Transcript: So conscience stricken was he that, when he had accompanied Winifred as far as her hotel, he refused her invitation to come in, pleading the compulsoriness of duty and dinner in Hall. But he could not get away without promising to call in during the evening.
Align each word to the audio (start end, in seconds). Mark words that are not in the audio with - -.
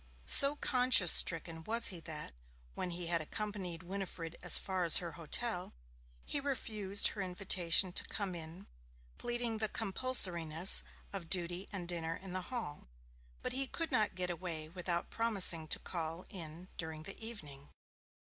So 0.25 0.55
conscience 0.55 1.11
stricken 1.11 1.63
was 1.65 1.89
he 1.89 1.99
that, 1.99 2.33
when 2.73 2.89
he 2.89 3.05
had 3.05 3.21
accompanied 3.21 3.83
Winifred 3.83 4.35
as 4.41 4.57
far 4.57 4.83
as 4.83 4.97
her 4.97 5.11
hotel, 5.11 5.73
he 6.25 6.39
refused 6.39 7.09
her 7.09 7.21
invitation 7.21 7.93
to 7.93 8.03
come 8.05 8.33
in, 8.33 8.65
pleading 9.19 9.59
the 9.59 9.69
compulsoriness 9.69 10.81
of 11.13 11.29
duty 11.29 11.69
and 11.71 11.87
dinner 11.87 12.15
in 12.15 12.33
Hall. 12.33 12.87
But 13.43 13.53
he 13.53 13.67
could 13.67 13.91
not 13.91 14.15
get 14.15 14.31
away 14.31 14.69
without 14.69 15.11
promising 15.11 15.67
to 15.67 15.77
call 15.77 16.25
in 16.31 16.67
during 16.79 17.03
the 17.03 17.23
evening. 17.23 17.69